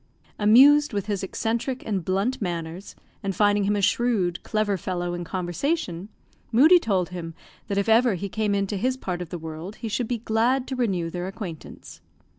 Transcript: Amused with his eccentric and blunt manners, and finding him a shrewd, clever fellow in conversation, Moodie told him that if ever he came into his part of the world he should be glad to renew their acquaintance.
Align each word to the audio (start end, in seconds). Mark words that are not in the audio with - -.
Amused 0.39 0.93
with 0.93 1.05
his 1.05 1.21
eccentric 1.21 1.83
and 1.85 2.03
blunt 2.03 2.41
manners, 2.41 2.95
and 3.21 3.35
finding 3.35 3.65
him 3.65 3.75
a 3.75 3.83
shrewd, 3.83 4.41
clever 4.41 4.75
fellow 4.75 5.13
in 5.13 5.23
conversation, 5.23 6.09
Moodie 6.51 6.79
told 6.79 7.09
him 7.09 7.35
that 7.67 7.77
if 7.77 7.87
ever 7.87 8.15
he 8.15 8.27
came 8.27 8.55
into 8.55 8.77
his 8.77 8.97
part 8.97 9.21
of 9.21 9.29
the 9.29 9.37
world 9.37 9.75
he 9.75 9.87
should 9.87 10.07
be 10.07 10.17
glad 10.17 10.65
to 10.69 10.75
renew 10.75 11.11
their 11.11 11.27
acquaintance. 11.27 12.01